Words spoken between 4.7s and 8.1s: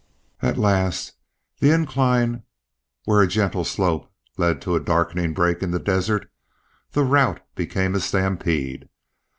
a dark break in the desert, the rout became a